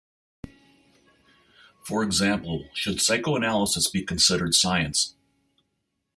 For 1.83 2.01
example, 2.01 2.65
should 2.73 2.99
psychoanalysis 2.99 3.87
be 3.87 4.01
considered 4.01 4.55
science? 4.55 5.13